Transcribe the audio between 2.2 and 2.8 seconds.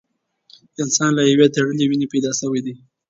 شوی دی.